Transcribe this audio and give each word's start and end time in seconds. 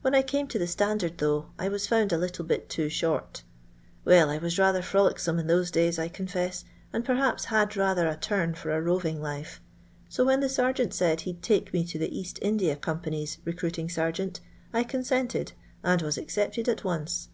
When 0.00 0.14
I 0.14 0.22
came 0.22 0.46
to 0.46 0.58
the 0.58 0.66
standard, 0.66 1.18
though, 1.18 1.50
I 1.58 1.68
was 1.68 1.86
found 1.86 2.14
a 2.14 2.16
little 2.16 2.46
bit 2.46 2.70
too 2.70 2.88
short 2.88 3.42
Well, 4.06 4.30
I 4.30 4.38
was 4.38 4.58
rather 4.58 4.80
frt>licsome 4.80 5.38
in 5.38 5.48
those 5.48 5.70
days, 5.70 5.98
I 5.98 6.08
confess, 6.08 6.64
and 6.94 7.04
perhaps 7.04 7.44
had 7.44 7.68
rttther 7.72 8.10
a 8.10 8.16
turn 8.16 8.54
for 8.54 8.70
a 8.70 8.80
roving 8.80 9.20
life, 9.20 9.60
so 10.08 10.24
when 10.24 10.40
the 10.40 10.48
sergeant 10.48 10.94
said 10.94 11.20
he 11.20 11.34
'd 11.34 11.42
take 11.42 11.74
me 11.74 11.84
to 11.88 11.98
tbe 11.98 12.10
Bast 12.22 12.38
India 12.40 12.74
Company's 12.74 13.36
recruiting 13.44 13.90
sergeant, 13.90 14.40
I 14.72 14.82
consented, 14.82 15.52
and 15.82 16.00
was 16.00 16.16
accepted 16.16 16.66
at 16.66 16.82
once. 16.82 17.28